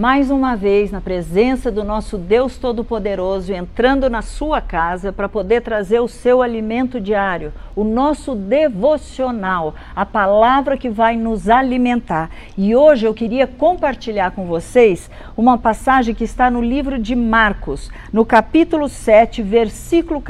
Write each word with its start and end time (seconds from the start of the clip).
mais 0.00 0.30
uma 0.30 0.56
vez 0.56 0.90
na 0.90 0.98
presença 0.98 1.70
do 1.70 1.84
nosso 1.84 2.16
Deus 2.16 2.56
Todo-Poderoso, 2.56 3.52
entrando 3.52 4.08
na 4.08 4.22
sua 4.22 4.58
casa 4.58 5.12
para 5.12 5.28
poder 5.28 5.60
trazer 5.60 6.00
o 6.00 6.08
seu 6.08 6.40
alimento 6.40 6.98
diário, 6.98 7.52
o 7.76 7.84
nosso 7.84 8.34
devocional, 8.34 9.74
a 9.94 10.06
palavra 10.06 10.78
que 10.78 10.88
vai 10.88 11.18
nos 11.18 11.50
alimentar. 11.50 12.30
E 12.56 12.74
hoje 12.74 13.04
eu 13.04 13.12
queria 13.12 13.46
compartilhar 13.46 14.30
com 14.30 14.46
vocês 14.46 15.10
uma 15.36 15.58
passagem 15.58 16.14
que 16.14 16.24
está 16.24 16.50
no 16.50 16.62
livro 16.62 16.98
de 16.98 17.14
Marcos, 17.14 17.90
no 18.10 18.24
capítulo 18.24 18.88
7, 18.88 19.42
versículo 19.42 20.22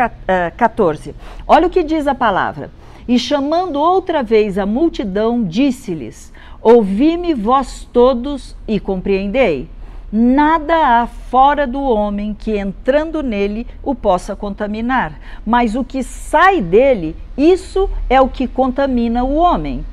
14. 0.57 1.11
Eh, 1.11 1.15
Olha 1.47 1.69
o 1.69 1.71
que 1.71 1.85
diz 1.85 2.09
a 2.09 2.15
palavra. 2.15 2.73
E 3.07 3.21
chamando 3.21 3.77
outra 3.77 4.21
vez 4.21 4.59
a 4.59 4.67
multidão, 4.67 5.45
disse-lhes: 5.45 6.30
Ouvi-me 6.63 7.35
vós 7.35 7.89
todos 7.93 8.55
e 8.69 8.79
compreendei. 8.79 9.69
Nada 10.13 10.75
há 11.03 11.07
fora 11.07 11.67
do 11.67 11.81
homem 11.81 12.35
que 12.35 12.59
entrando 12.59 13.23
nele 13.23 13.67
o 13.83 13.95
possa 13.95 14.35
contaminar, 14.35 15.21
mas 15.47 15.77
o 15.77 15.85
que 15.85 16.03
sai 16.03 16.61
dele, 16.61 17.17
isso 17.39 17.89
é 18.09 18.21
o 18.21 18.29
que 18.29 18.49
contamina 18.49 19.23
o 19.23 19.37
homem. 19.37 19.85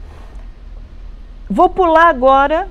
Vou 1.49 1.69
pular 1.69 2.07
agora 2.07 2.67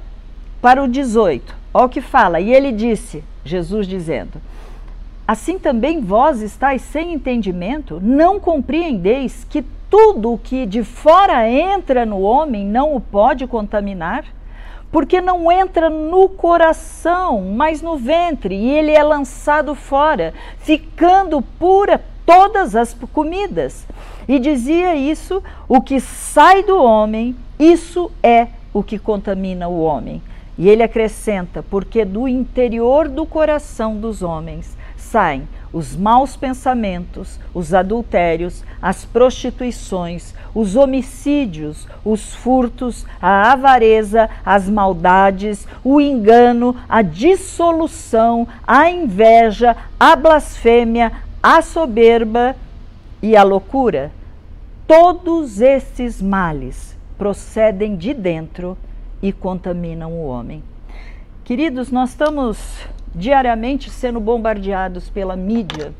para 0.61 0.83
o 0.83 0.89
18. 0.89 1.55
Olha 1.73 1.87
o 1.87 1.89
que 1.89 2.01
fala. 2.01 2.41
E 2.41 2.53
ele 2.53 2.73
disse, 2.73 3.23
Jesus 3.45 3.87
dizendo: 3.87 4.41
Assim 5.27 5.59
também 5.59 6.01
vós 6.01 6.43
estáis 6.43 6.83
sem 6.83 7.13
entendimento, 7.13 8.01
não 8.03 8.39
compreendeis 8.39 9.47
que 9.49 9.65
tudo 9.91 10.33
o 10.33 10.39
que 10.39 10.67
de 10.67 10.83
fora 10.83 11.49
entra 11.49 12.05
no 12.05 12.21
homem 12.21 12.65
não 12.65 12.95
o 12.95 13.01
pode 13.01 13.47
contaminar? 13.47 14.25
Porque 14.91 15.21
não 15.21 15.51
entra 15.51 15.91
no 15.91 16.29
coração, 16.29 17.43
mas 17.55 17.83
no 17.83 17.97
ventre, 17.97 18.55
e 18.55 18.71
ele 18.71 18.93
é 18.93 19.03
lançado 19.03 19.75
fora, 19.75 20.33
ficando 20.59 21.43
pura 21.43 22.03
todas 22.25 22.75
as 22.75 22.95
comidas. 23.13 23.87
E 24.29 24.39
dizia 24.39 24.95
isso: 24.95 25.43
o 25.69 25.81
que 25.81 26.01
sai 26.01 26.63
do 26.63 26.83
homem, 26.83 27.37
isso 27.59 28.11
é 28.23 28.49
o 28.73 28.83
que 28.83 28.99
contamina 28.99 29.69
o 29.69 29.81
homem. 29.81 30.23
E 30.59 30.69
ele 30.69 30.83
acrescenta: 30.83 31.63
porque 31.63 32.05
do 32.05 32.27
interior 32.27 33.09
do 33.09 33.27
coração 33.27 33.97
dos 33.97 34.23
homens 34.23 34.77
saem 34.97 35.47
os 35.73 35.97
maus 35.97 36.37
pensamentos, 36.37 37.39
os 37.53 37.75
adultérios, 37.75 38.65
as 38.81 39.05
prostituições, 39.05 40.35
os 40.55 40.77
homicídios, 40.77 41.87
os 42.05 42.35
furtos, 42.35 43.05
a 43.21 43.53
avareza, 43.53 44.31
as 44.45 44.69
maldades, 44.69 45.67
o 45.85 46.01
engano, 46.01 46.77
a 46.89 47.03
dissolução, 47.03 48.47
a 48.67 48.89
inveja, 48.89 49.77
a 49.99 50.17
blasfêmia, 50.17 51.13
a 51.43 51.61
soberba 51.61 52.57
e 53.23 53.37
a 53.37 53.43
loucura. 53.43 54.11
Todos 54.87 55.61
esses 55.61 56.23
males 56.23 56.97
procedem 57.19 57.97
de 57.97 58.15
dentro 58.15 58.79
e 59.21 59.33
contaminam 59.33 60.13
o 60.13 60.27
homem. 60.27 60.63
Queridos, 61.45 61.91
nós 61.91 62.11
estamos 62.11 62.87
diariamente 63.17 63.89
sendo 63.89 64.21
bombardeados 64.21 65.09
pela 65.09 65.35
mídia, 65.35 65.95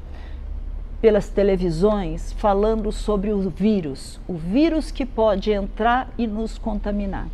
pelas 1.01 1.29
televisões, 1.31 2.33
falando 2.35 2.93
sobre 2.93 3.33
o 3.33 3.49
vírus, 3.49 4.21
o 4.29 4.35
vírus 4.35 4.91
que 4.91 5.07
pode 5.07 5.51
entrar 5.51 6.09
e 6.19 6.27
nos 6.27 6.59
contaminar. 6.59 7.27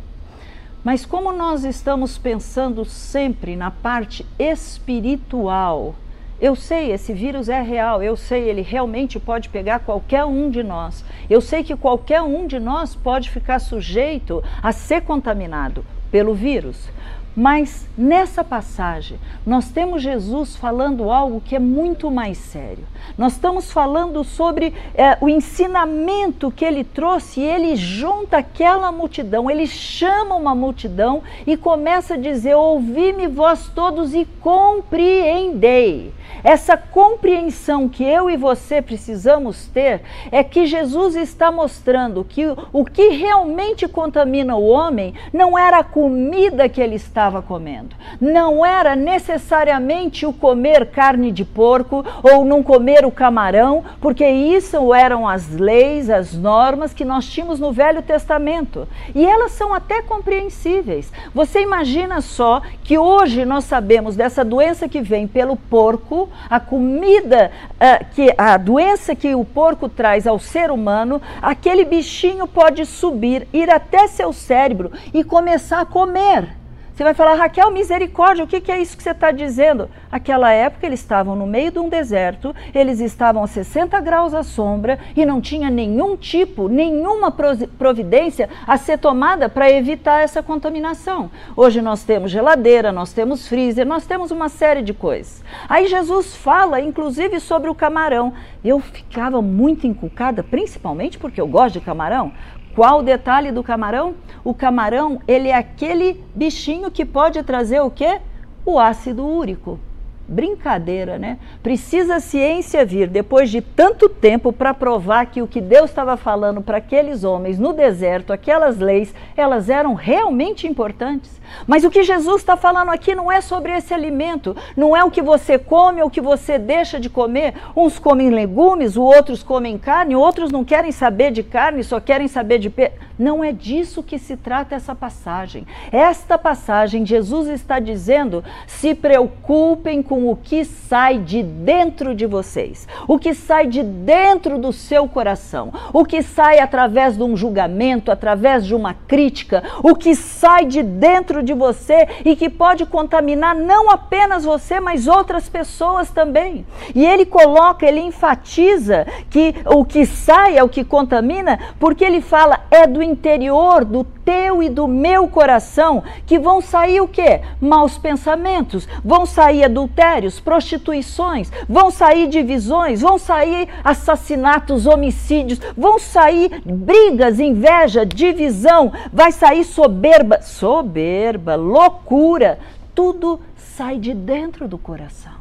Mas 0.83 1.05
como 1.05 1.33
nós 1.33 1.63
estamos 1.63 2.17
pensando 2.17 2.85
sempre 2.85 3.55
na 3.55 3.71
parte 3.71 4.25
espiritual, 4.39 5.95
eu 6.41 6.55
sei, 6.55 6.91
esse 6.91 7.13
vírus 7.13 7.47
é 7.47 7.61
real, 7.61 8.03
eu 8.03 8.17
sei, 8.17 8.49
ele 8.49 8.61
realmente 8.61 9.17
pode 9.17 9.47
pegar 9.47 9.79
qualquer 9.79 10.25
um 10.25 10.49
de 10.49 10.61
nós. 10.61 11.03
Eu 11.29 11.39
sei 11.39 11.63
que 11.63 11.75
qualquer 11.75 12.21
um 12.21 12.47
de 12.47 12.59
nós 12.59 12.95
pode 12.95 13.29
ficar 13.29 13.59
sujeito 13.59 14.43
a 14.61 14.73
ser 14.73 15.03
contaminado 15.03 15.85
pelo 16.11 16.33
vírus. 16.33 16.89
Mas 17.35 17.87
nessa 17.97 18.43
passagem, 18.43 19.19
nós 19.45 19.71
temos 19.71 20.03
Jesus 20.03 20.55
falando 20.55 21.09
algo 21.09 21.41
que 21.41 21.55
é 21.55 21.59
muito 21.59 22.11
mais 22.11 22.37
sério. 22.37 22.85
Nós 23.17 23.33
estamos 23.33 23.71
falando 23.71 24.23
sobre 24.23 24.73
é, 24.93 25.17
o 25.19 25.27
ensinamento 25.27 26.51
que 26.51 26.63
ele 26.63 26.83
trouxe 26.83 27.41
e 27.41 27.43
ele 27.43 27.75
junta 27.75 28.37
aquela 28.37 28.91
multidão, 28.91 29.49
ele 29.49 29.65
chama 29.65 30.35
uma 30.35 30.53
multidão 30.53 31.23
e 31.47 31.57
começa 31.57 32.13
a 32.13 32.17
dizer: 32.17 32.55
Ouvi-me 32.55 33.27
vós 33.27 33.67
todos 33.73 34.13
e 34.13 34.27
compreendei. 34.39 36.13
Essa 36.43 36.75
compreensão 36.75 37.87
que 37.87 38.03
eu 38.03 38.29
e 38.29 38.35
você 38.35 38.81
precisamos 38.81 39.67
ter 39.67 40.01
é 40.29 40.43
que 40.43 40.65
Jesus 40.65 41.15
está 41.15 41.49
mostrando 41.51 42.23
que 42.23 42.43
o 42.73 42.83
que 42.83 43.09
realmente 43.09 43.87
contamina 43.87 44.55
o 44.55 44.67
homem 44.67 45.13
não 45.31 45.57
era 45.57 45.79
a 45.79 45.83
comida 45.83 46.67
que 46.67 46.81
ele 46.81 46.95
estava 47.23 47.41
comendo, 47.41 47.95
não 48.19 48.65
era 48.65 48.97
necessariamente 48.97 50.25
o 50.25 50.33
comer 50.33 50.87
carne 50.87 51.31
de 51.31 51.45
porco 51.45 52.03
ou 52.21 52.43
não 52.43 52.61
comer 52.61 53.05
o 53.05 53.11
camarão, 53.11 53.81
porque 54.01 54.27
isso 54.27 54.93
eram 54.93 55.25
as 55.27 55.49
leis, 55.49 56.09
as 56.09 56.33
normas 56.33 56.93
que 56.93 57.05
nós 57.05 57.25
tínhamos 57.25 57.61
no 57.61 57.71
Velho 57.71 58.01
Testamento. 58.01 58.85
E 59.15 59.25
elas 59.25 59.53
são 59.53 59.73
até 59.73 60.01
compreensíveis. 60.01 61.13
Você 61.33 61.61
imagina 61.61 62.19
só 62.19 62.61
que 62.83 62.97
hoje 62.97 63.45
nós 63.45 63.63
sabemos 63.63 64.17
dessa 64.17 64.43
doença 64.43 64.89
que 64.89 65.01
vem 65.01 65.25
pelo 65.25 65.55
porco, 65.55 66.29
a 66.49 66.59
comida, 66.59 67.51
uh, 67.75 68.05
que 68.13 68.33
a 68.37 68.57
doença 68.57 69.15
que 69.15 69.33
o 69.33 69.45
porco 69.45 69.87
traz 69.87 70.27
ao 70.27 70.37
ser 70.37 70.69
humano, 70.69 71.21
aquele 71.41 71.85
bichinho 71.85 72.45
pode 72.47 72.85
subir, 72.85 73.47
ir 73.53 73.69
até 73.69 74.07
seu 74.07 74.33
cérebro 74.33 74.91
e 75.13 75.23
começar 75.23 75.79
a 75.79 75.85
comer. 75.85 76.62
Você 76.93 77.03
vai 77.03 77.15
falar, 77.15 77.33
Raquel, 77.33 77.71
misericórdia, 77.71 78.43
o 78.43 78.47
que, 78.47 78.61
que 78.61 78.71
é 78.71 78.79
isso 78.79 78.95
que 78.95 79.01
você 79.01 79.09
está 79.09 79.31
dizendo? 79.31 79.89
Aquela 80.11 80.51
época 80.51 80.85
eles 80.85 80.99
estavam 80.99 81.35
no 81.35 81.47
meio 81.47 81.71
de 81.71 81.79
um 81.79 81.89
deserto, 81.89 82.55
eles 82.71 82.99
estavam 82.99 83.43
a 83.43 83.47
60 83.47 83.99
graus 83.99 84.31
à 84.31 84.43
sombra 84.43 84.99
e 85.15 85.25
não 85.25 85.41
tinha 85.41 85.71
nenhum 85.71 86.15
tipo, 86.15 86.69
nenhuma 86.69 87.31
providência 87.79 88.47
a 88.67 88.77
ser 88.77 88.99
tomada 88.99 89.49
para 89.49 89.71
evitar 89.71 90.21
essa 90.21 90.43
contaminação. 90.43 91.31
Hoje 91.57 91.81
nós 91.81 92.03
temos 92.03 92.29
geladeira, 92.29 92.91
nós 92.91 93.11
temos 93.11 93.47
freezer, 93.47 93.87
nós 93.87 94.05
temos 94.05 94.29
uma 94.29 94.47
série 94.47 94.83
de 94.83 94.93
coisas. 94.93 95.43
Aí 95.67 95.87
Jesus 95.87 96.35
fala, 96.35 96.79
inclusive, 96.79 97.39
sobre 97.39 97.71
o 97.71 97.75
camarão. 97.75 98.33
Eu 98.63 98.79
ficava 98.79 99.41
muito 99.41 99.87
encucada, 99.87 100.43
principalmente 100.43 101.17
porque 101.17 101.41
eu 101.41 101.47
gosto 101.47 101.73
de 101.73 101.81
camarão, 101.81 102.31
qual 102.75 102.99
o 102.99 103.03
detalhe 103.03 103.51
do 103.51 103.63
camarão? 103.63 104.15
O 104.43 104.53
camarão, 104.53 105.21
ele 105.27 105.49
é 105.49 105.55
aquele 105.55 106.23
bichinho 106.35 106.89
que 106.89 107.05
pode 107.05 107.41
trazer 107.43 107.81
o 107.81 107.91
quê? 107.91 108.19
O 108.65 108.79
ácido 108.79 109.25
úrico. 109.25 109.79
Brincadeira, 110.27 111.19
né? 111.19 111.37
Precisa 111.61 112.15
a 112.15 112.19
ciência 112.19 112.85
vir 112.85 113.09
depois 113.09 113.49
de 113.49 113.59
tanto 113.59 114.07
tempo 114.07 114.53
para 114.53 114.73
provar 114.73 115.25
que 115.25 115.41
o 115.41 115.47
que 115.47 115.59
Deus 115.59 115.89
estava 115.89 116.15
falando 116.15 116.61
para 116.61 116.77
aqueles 116.77 117.25
homens 117.25 117.59
no 117.59 117.73
deserto, 117.73 118.31
aquelas 118.31 118.79
leis, 118.79 119.13
elas 119.35 119.69
eram 119.69 119.93
realmente 119.93 120.65
importantes. 120.65 121.41
Mas 121.67 121.83
o 121.83 121.89
que 121.89 122.03
Jesus 122.03 122.41
está 122.41 122.55
falando 122.55 122.89
aqui 122.89 123.13
não 123.13 123.31
é 123.31 123.41
sobre 123.41 123.73
esse 123.73 123.93
alimento, 123.93 124.55
não 124.75 124.95
é 124.95 125.03
o 125.03 125.11
que 125.11 125.21
você 125.21 125.59
come 125.59 126.01
ou 126.01 126.07
o 126.07 126.11
que 126.11 126.21
você 126.21 126.57
deixa 126.57 126.99
de 126.99 127.09
comer. 127.09 127.53
Uns 127.75 127.99
comem 127.99 128.29
legumes, 128.29 128.95
outros 128.95 129.43
comem 129.43 129.77
carne, 129.77 130.15
outros 130.15 130.51
não 130.51 130.63
querem 130.63 130.91
saber 130.91 131.31
de 131.31 131.43
carne, 131.43 131.83
só 131.83 131.99
querem 131.99 132.27
saber 132.27 132.59
de 132.59 132.69
peixe. 132.69 132.93
Não 133.19 133.43
é 133.43 133.51
disso 133.51 134.01
que 134.01 134.17
se 134.17 134.35
trata 134.35 134.73
essa 134.73 134.95
passagem. 134.95 135.67
Esta 135.91 136.37
passagem, 136.37 137.05
Jesus 137.05 137.47
está 137.47 137.79
dizendo: 137.79 138.43
se 138.65 138.95
preocupem 138.95 140.01
com 140.01 140.12
com 140.13 140.29
o 140.29 140.35
que 140.35 140.63
sai 140.63 141.17
de 141.17 141.41
dentro 141.41 142.13
de 142.13 142.27
vocês, 142.27 142.87
o 143.07 143.17
que 143.17 143.33
sai 143.33 143.65
de 143.65 143.81
dentro 143.81 144.59
do 144.59 144.71
seu 144.71 145.07
coração, 145.07 145.73
o 145.91 146.05
que 146.05 146.21
sai 146.21 146.59
através 146.59 147.17
de 147.17 147.23
um 147.23 147.35
julgamento, 147.35 148.11
através 148.11 148.63
de 148.63 148.75
uma 148.75 148.93
crítica, 148.93 149.63
o 149.81 149.95
que 149.95 150.13
sai 150.13 150.65
de 150.65 150.83
dentro 150.83 151.41
de 151.41 151.51
você 151.55 152.07
e 152.23 152.35
que 152.35 152.47
pode 152.47 152.85
contaminar 152.85 153.55
não 153.55 153.89
apenas 153.89 154.43
você, 154.43 154.79
mas 154.79 155.07
outras 155.07 155.49
pessoas 155.49 156.11
também. 156.11 156.63
E 156.93 157.03
ele 157.03 157.25
coloca, 157.25 157.83
ele 157.83 158.01
enfatiza 158.01 159.07
que 159.31 159.55
o 159.65 159.83
que 159.83 160.05
sai 160.05 160.59
é 160.59 160.63
o 160.63 160.69
que 160.69 160.83
contamina, 160.83 161.57
porque 161.79 162.05
ele 162.05 162.21
fala 162.21 162.59
é 162.69 162.85
do 162.85 163.01
interior 163.01 163.83
do 163.83 164.03
teu 164.03 164.61
e 164.61 164.69
do 164.69 164.87
meu 164.87 165.27
coração 165.27 166.03
que 166.27 166.37
vão 166.37 166.61
sair 166.61 167.01
o 167.01 167.07
quê? 167.07 167.41
Maus 167.59 167.97
pensamentos, 167.97 168.87
vão 169.03 169.25
sair 169.25 169.63
adultérios 169.63 170.02
adultérios, 170.03 170.39
prostituições, 170.39 171.51
vão 171.67 171.89
sair 171.89 172.27
divisões, 172.27 173.01
vão 173.01 173.17
sair 173.17 173.69
assassinatos, 173.83 174.85
homicídios, 174.85 175.59
vão 175.77 175.97
sair 175.97 176.61
brigas, 176.65 177.39
inveja, 177.39 178.05
divisão, 178.05 178.91
vai 179.11 179.31
sair 179.31 179.63
soberba, 179.63 180.41
soberba, 180.41 181.55
loucura. 181.55 182.59
tudo 182.93 183.39
sai 183.55 183.97
de 183.97 184.13
dentro 184.13 184.67
do 184.67 184.77
coração. 184.77 185.33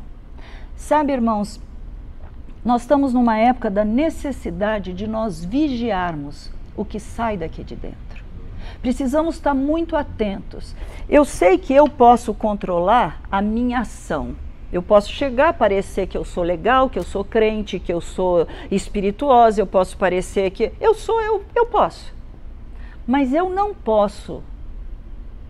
Sabe, 0.74 1.12
irmãos, 1.12 1.60
nós 2.64 2.82
estamos 2.82 3.12
numa 3.12 3.36
época 3.36 3.68
da 3.68 3.84
necessidade 3.84 4.94
de 4.94 5.06
nós 5.06 5.44
vigiarmos 5.44 6.50
o 6.74 6.84
que 6.84 6.98
sai 6.98 7.36
daqui 7.36 7.62
de 7.62 7.76
dentro. 7.76 8.24
Precisamos 8.80 9.34
estar 9.34 9.54
muito 9.54 9.96
atentos. 9.96 10.74
Eu 11.08 11.24
sei 11.24 11.58
que 11.58 11.74
eu 11.74 11.88
posso 11.88 12.32
controlar 12.32 13.20
a 13.30 13.42
minha 13.42 13.80
ação. 13.80 14.34
Eu 14.72 14.82
posso 14.82 15.12
chegar 15.12 15.50
a 15.50 15.52
parecer 15.52 16.06
que 16.06 16.16
eu 16.16 16.24
sou 16.24 16.42
legal, 16.42 16.88
que 16.88 16.98
eu 16.98 17.02
sou 17.02 17.24
crente, 17.24 17.78
que 17.78 17.92
eu 17.92 18.00
sou 18.00 18.46
espirituosa, 18.70 19.60
eu 19.60 19.66
posso 19.66 19.96
parecer 19.96 20.50
que 20.50 20.72
eu 20.80 20.94
sou, 20.94 21.20
eu, 21.20 21.44
eu 21.54 21.66
posso. 21.66 22.14
Mas 23.06 23.34
eu 23.34 23.50
não 23.50 23.74
posso 23.74 24.42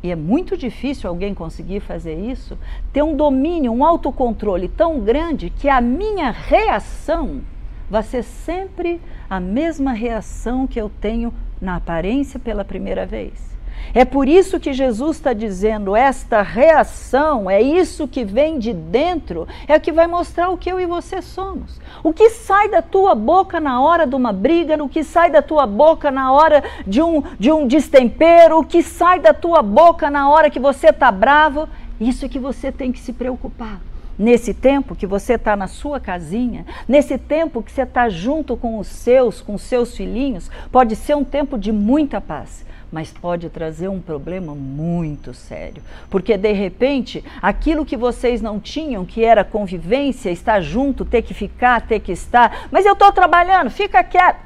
e 0.02 0.10
é 0.10 0.16
muito 0.16 0.56
difícil 0.56 1.08
alguém 1.08 1.32
conseguir 1.32 1.78
fazer 1.78 2.19
isso, 2.19 2.58
ter 2.92 3.02
um 3.02 3.14
domínio, 3.14 3.70
um 3.70 3.84
autocontrole 3.84 4.69
tão 4.69 4.98
grande 4.98 5.48
que 5.48 5.68
a 5.68 5.80
minha 5.80 6.30
reação 6.30 7.40
vai 7.88 8.02
ser 8.02 8.25
sempre 8.25 9.00
a 9.30 9.38
mesma 9.38 9.92
reação 9.92 10.66
que 10.66 10.80
eu 10.80 10.90
tenho 11.00 11.32
na 11.60 11.76
aparência 11.76 12.40
pela 12.40 12.64
primeira 12.64 13.06
vez. 13.06 13.51
É 13.94 14.06
por 14.06 14.26
isso 14.26 14.58
que 14.58 14.72
Jesus 14.72 15.16
está 15.16 15.32
dizendo: 15.32 15.94
esta 15.94 16.40
reação, 16.40 17.50
é 17.50 17.60
isso 17.60 18.08
que 18.08 18.24
vem 18.24 18.58
de 18.58 18.72
dentro, 18.72 19.46
é 19.69 19.76
o 19.76 19.80
que 19.80 19.92
vai 19.92 20.06
mostrar 20.06 20.48
o 20.48 20.56
que 20.56 20.70
eu 20.70 20.80
e 20.80 20.86
você 20.86 21.20
somos. 21.20 21.78
O 22.02 22.12
que 22.12 22.30
sai 22.30 22.69
da 22.69 22.80
tua 22.80 23.14
boca 23.14 23.60
na 23.60 23.80
hora 23.80 24.06
de 24.06 24.14
uma 24.14 24.32
briga, 24.32 24.82
o 24.82 24.88
que 24.88 25.04
sai 25.04 25.30
da 25.30 25.42
tua 25.42 25.66
boca 25.66 26.10
na 26.10 26.32
hora 26.32 26.64
de 26.86 27.02
um, 27.02 27.22
de 27.38 27.52
um 27.52 27.66
destempero, 27.66 28.58
o 28.58 28.64
que 28.64 28.82
sai 28.82 29.20
da 29.20 29.34
tua 29.34 29.62
boca 29.62 30.10
na 30.10 30.30
hora 30.30 30.48
que 30.48 30.58
você 30.58 30.88
está 30.88 31.12
bravo, 31.12 31.68
isso 32.00 32.25
é 32.25 32.28
que 32.28 32.38
você 32.38 32.72
tem 32.72 32.90
que 32.90 32.98
se 32.98 33.12
preocupar. 33.12 33.80
Nesse 34.18 34.52
tempo 34.54 34.94
que 34.94 35.06
você 35.06 35.34
está 35.34 35.56
na 35.56 35.66
sua 35.66 35.98
casinha, 35.98 36.66
nesse 36.86 37.16
tempo 37.16 37.62
que 37.62 37.72
você 37.72 37.82
está 37.82 38.08
junto 38.08 38.56
com 38.56 38.78
os 38.78 38.86
seus, 38.86 39.40
com 39.40 39.54
os 39.54 39.62
seus 39.62 39.96
filhinhos, 39.96 40.50
pode 40.70 40.96
ser 40.96 41.16
um 41.16 41.25
tempo 41.25 41.58
de 41.58 41.72
muita 41.72 42.20
paz 42.20 42.64
mas 42.92 43.10
pode 43.10 43.48
trazer 43.48 43.88
um 43.88 44.00
problema 44.00 44.54
muito 44.54 45.32
sério. 45.32 45.82
Porque 46.10 46.36
de 46.36 46.52
repente, 46.52 47.24
aquilo 47.40 47.86
que 47.86 47.96
vocês 47.96 48.42
não 48.42 48.60
tinham, 48.60 49.06
que 49.06 49.24
era 49.24 49.42
convivência, 49.42 50.30
estar 50.30 50.60
junto, 50.60 51.02
ter 51.02 51.22
que 51.22 51.32
ficar, 51.32 51.80
ter 51.80 52.00
que 52.00 52.12
estar, 52.12 52.68
mas 52.70 52.84
eu 52.84 52.92
estou 52.92 53.10
trabalhando, 53.10 53.70
fica 53.70 54.04
quieto. 54.04 54.40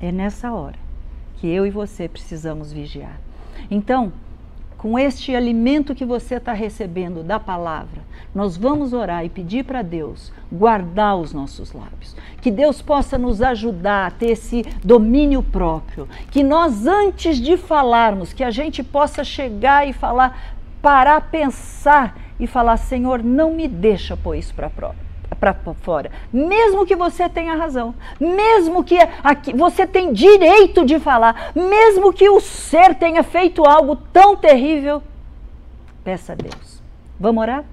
É 0.00 0.10
nessa 0.10 0.50
hora 0.50 0.76
que 1.36 1.46
eu 1.46 1.66
e 1.66 1.70
você 1.70 2.08
precisamos 2.08 2.72
vigiar. 2.72 3.20
Então, 3.70 4.12
com 4.78 4.98
este 4.98 5.34
alimento 5.34 5.94
que 5.94 6.04
você 6.04 6.36
está 6.36 6.54
recebendo 6.54 7.22
da 7.22 7.38
palavra, 7.38 8.05
nós 8.34 8.56
vamos 8.56 8.92
orar 8.92 9.24
e 9.24 9.28
pedir 9.28 9.64
para 9.64 9.82
Deus 9.82 10.32
guardar 10.50 11.16
os 11.16 11.32
nossos 11.32 11.72
lábios. 11.72 12.16
Que 12.40 12.50
Deus 12.50 12.82
possa 12.82 13.16
nos 13.16 13.42
ajudar 13.42 14.06
a 14.06 14.10
ter 14.10 14.30
esse 14.30 14.62
domínio 14.84 15.42
próprio. 15.42 16.08
Que 16.30 16.42
nós, 16.42 16.86
antes 16.86 17.38
de 17.38 17.56
falarmos, 17.56 18.32
que 18.32 18.44
a 18.44 18.50
gente 18.50 18.82
possa 18.82 19.24
chegar 19.24 19.88
e 19.88 19.92
falar, 19.92 20.56
parar, 20.82 21.20
pensar 21.30 22.16
e 22.38 22.46
falar: 22.46 22.76
Senhor, 22.76 23.22
não 23.22 23.52
me 23.54 23.66
deixa 23.66 24.16
pôr 24.16 24.36
isso 24.36 24.54
para 24.54 24.70
para 25.40 25.54
fora, 25.82 26.10
mesmo 26.32 26.86
que 26.86 26.96
você 26.96 27.28
tenha 27.28 27.54
razão, 27.54 27.94
mesmo 28.18 28.82
que 28.82 28.96
aqui, 29.22 29.52
você 29.52 29.86
tem 29.86 30.12
direito 30.12 30.84
de 30.84 30.98
falar, 30.98 31.52
mesmo 31.54 32.12
que 32.12 32.28
o 32.28 32.40
ser 32.40 32.94
tenha 32.94 33.22
feito 33.22 33.64
algo 33.64 33.96
tão 33.96 34.36
terrível, 34.36 35.02
peça 36.02 36.32
a 36.32 36.36
Deus. 36.36 36.82
Vamos 37.18 37.42
orar? 37.42 37.64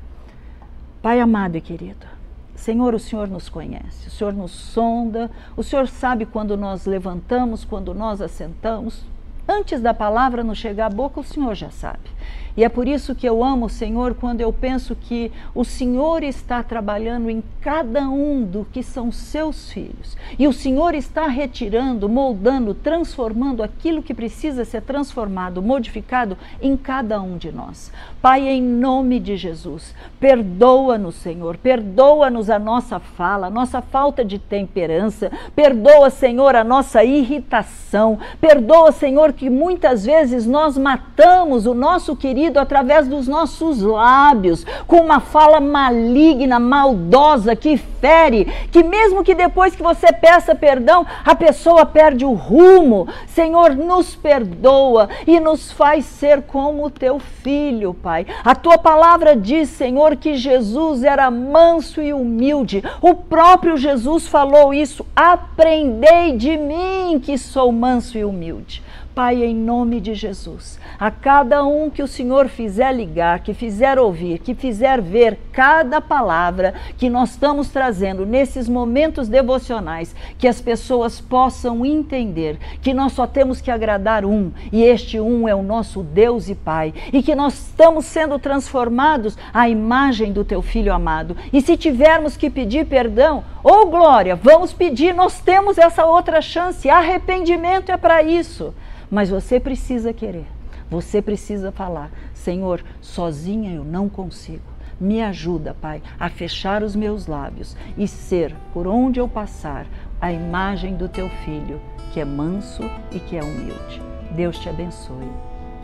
Pai 1.04 1.20
amado 1.20 1.58
e 1.58 1.62
querido, 1.62 2.08
Senhor, 2.56 2.94
o 2.94 3.00
Senhor 3.00 3.28
nos 3.28 3.50
conhece, 3.50 4.08
o 4.08 4.10
Senhor 4.10 4.32
nos 4.32 4.52
sonda, 4.52 5.30
o 5.58 5.62
Senhor 5.62 5.86
sabe 5.90 6.26
quando 6.26 6.56
nós 6.56 6.86
levantamos, 6.86 7.66
quando 7.66 7.94
nós 7.94 8.22
assentamos. 8.22 9.04
Antes 9.46 9.82
da 9.82 9.94
palavra 9.94 10.46
nos 10.46 10.58
chegar 10.58 10.86
à 10.86 10.90
boca, 10.90 11.20
o 11.20 11.24
Senhor 11.24 11.56
já 11.56 11.70
sabe. 11.70 12.12
E 12.56 12.64
é 12.64 12.70
por 12.70 12.88
isso 12.88 13.16
que 13.16 13.28
eu 13.28 13.44
amo 13.44 13.66
o 13.66 13.70
Senhor 13.70 14.14
quando 14.14 14.42
eu 14.42 14.54
penso 14.54 14.96
que 14.96 15.31
o 15.56 15.64
Senhor 15.64 16.24
está 16.24 16.62
trabalhando 16.62 17.30
em 17.30 17.44
cada 17.62 18.08
um 18.08 18.44
do 18.44 18.66
que 18.72 18.84
são 18.84 19.12
seus 19.12 19.72
filhos. 19.72 20.16
E 20.38 20.48
o 20.48 20.54
Senhor 20.54 20.94
está 20.94 21.25
retirando, 21.25 22.08
moldando, 22.08 22.75
transformando 22.75 23.64
aquilo 23.64 24.04
que 24.04 24.14
precisa 24.14 24.64
ser 24.66 24.84
transformado, 24.84 25.64
modificado 25.64 26.38
em 26.62 26.78
cada 26.78 27.20
um 27.22 27.38
de 27.38 27.52
nós. 27.52 27.92
Pai, 28.22 28.48
em 28.48 28.62
nome 28.62 29.20
de 29.20 29.36
Jesus, 29.36 29.96
perdoa-nos, 30.20 31.16
Senhor, 31.16 31.58
perdoa-nos 31.58 32.52
a 32.52 32.60
nossa 32.60 33.00
fala, 33.00 33.48
a 33.48 33.50
nossa 33.50 33.81
falta 33.81 34.24
de 34.24 34.38
temperança, 34.38 35.31
perdoa, 35.56 36.10
Senhor, 36.12 36.56
a 36.56 36.64
nossa 36.64 37.04
irritação, 37.04 38.20
perdoa, 38.40 38.92
Senhor, 38.92 39.34
que 39.34 39.50
muitas 39.50 40.06
vezes 40.06 40.46
nós 40.46 40.78
matamos 40.78 41.66
o 41.66 41.74
nosso 41.74 42.12
querido 42.15 42.60
através 42.60 43.07
dos 43.07 43.27
nossos 43.27 43.81
lábios, 43.81 44.65
com 44.88 44.98
uma 44.98 45.19
fala 45.19 45.60
maligna, 45.60 46.60
maldosa, 46.60 47.56
que 47.56 47.77
fere, 47.77 48.45
que 48.71 48.83
mesmo 48.83 49.24
que 49.24 49.33
depois 49.33 49.75
que 49.75 49.83
você 49.83 50.12
peça 50.12 50.54
perdão, 50.54 51.06
a 51.25 51.36
pessoa 51.36 51.86
perde 51.86 52.25
o 52.25 52.33
rumo. 52.33 53.07
Senhor, 53.27 53.75
nos 53.75 54.15
perdoa 54.15 55.10
e 55.25 55.39
nos 55.39 55.71
faz 55.71 56.06
ser 56.06 56.44
como 56.44 56.89
teu 56.89 57.19
filho, 57.19 57.94
Pai. 57.94 58.25
A 58.44 58.56
tua 58.56 58.77
palavra 58.77 59.36
diz, 59.36 59.69
Senhor, 59.69 60.15
que 60.15 60.36
Jesus 60.36 61.04
era 61.04 61.30
manso 61.31 62.01
e 62.01 62.13
humilde. 62.13 62.83
O 63.01 63.15
próprio 63.15 63.77
Jesus 63.77 64.27
falou 64.27 64.74
isso: 64.74 65.06
aprendei 65.15 66.36
de 66.38 66.57
mim 66.57 67.19
que 67.19 67.38
sou 67.38 67.71
manso 67.71 68.18
e 68.18 68.25
humilde. 68.25 68.83
Pai, 69.13 69.44
em 69.44 69.56
nome 69.56 70.01
de 70.01 70.15
Jesus, 70.15 70.80
a 71.00 71.12
cada 71.12 71.63
um 71.63 71.88
que 71.88 72.01
o 72.01 72.07
Senhor 72.07 72.48
fizer 72.48 72.92
ligar, 72.92 73.42
que 73.42 73.54
fizer 73.54 74.00
ouvir, 74.00 74.39
que 74.39 74.56
fizer 74.56 75.00
ver 75.01 75.38
cada 75.51 76.01
palavra 76.01 76.74
que 76.98 77.12
nós 77.12 77.30
estamos 77.31 77.69
trazendo 77.69 78.25
nesses 78.25 78.68
momentos 78.68 79.27
devocionais, 79.27 80.15
que 80.39 80.48
as 80.48 80.60
pessoas 80.60 81.21
possam 81.21 81.86
entender 81.86 82.57
que 82.81 82.92
nós 82.92 83.12
só 83.13 83.27
temos 83.27 83.62
que 83.62 83.69
agradar 83.69 84.25
um, 84.25 84.51
e 84.71 84.83
este 84.83 85.19
um 85.19 85.48
é 85.48 85.54
o 85.54 85.62
nosso 85.62 86.01
Deus 86.01 86.50
e 86.50 86.55
Pai, 86.55 86.91
e 87.13 87.22
que 87.22 87.36
nós 87.36 87.53
estamos 87.53 88.05
sendo 88.05 88.39
transformados 88.39 89.38
à 89.53 89.70
imagem 89.70 90.34
do 90.34 90.43
teu 90.43 90.63
filho 90.63 90.91
amado. 90.91 91.38
E 91.51 91.62
se 91.62 91.77
tivermos 91.77 92.36
que 92.36 92.50
pedir 92.50 92.88
perdão, 92.88 93.43
ou 93.63 93.84
oh 93.84 93.86
glória, 93.86 94.36
vamos 94.36 94.74
pedir, 94.74 95.13
nós 95.13 95.39
temos 95.39 95.77
essa 95.77 96.03
outra 96.03 96.41
chance. 96.41 96.89
Arrependimento 96.89 97.91
é 97.91 97.98
para 97.98 98.24
isso. 98.24 98.74
Mas 99.13 99.29
você 99.29 99.60
precisa 99.60 100.12
querer, 100.12 100.48
você 100.89 101.22
precisa 101.22 101.72
falar: 101.72 102.12
Senhor, 102.34 102.84
sozinha 103.00 103.72
eu 103.72 103.84
não 103.84 104.10
consigo. 104.10 104.74
Me 105.00 105.22
ajuda, 105.22 105.75
Pai, 105.79 106.01
a 106.20 106.32
fechar 106.32 106.82
os 106.82 106.96
meus 106.96 107.27
lábios 107.27 107.77
e 107.96 108.08
ser, 108.08 108.55
por 108.74 108.88
onde 108.88 109.20
eu 109.20 109.27
passar, 109.27 109.86
a 110.20 110.32
imagem 110.32 110.96
do 110.96 111.08
teu 111.08 111.29
filho, 111.46 111.79
que 112.12 112.20
é 112.20 112.25
manso 112.25 112.82
e 113.12 113.20
que 113.20 113.38
é 113.38 113.43
humilde. 113.43 114.01
Deus 114.32 114.58
te 114.58 114.67
abençoe. 114.67 115.29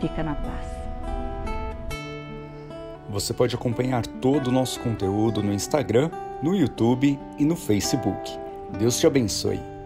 Fica 0.00 0.24
na 0.24 0.34
paz. 0.34 0.66
Você 3.10 3.32
pode 3.32 3.54
acompanhar 3.54 4.04
todo 4.04 4.48
o 4.48 4.52
nosso 4.52 4.80
conteúdo 4.80 5.40
no 5.40 5.52
Instagram, 5.52 6.10
no 6.42 6.56
YouTube 6.56 7.16
e 7.38 7.44
no 7.44 7.54
Facebook. 7.54 8.36
Deus 8.76 8.98
te 8.98 9.06
abençoe. 9.06 9.79